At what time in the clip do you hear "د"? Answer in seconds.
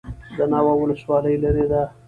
0.37-0.39